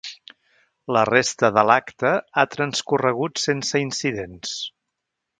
[0.95, 4.55] La resta de l’acte ha transcorregut sense incidents.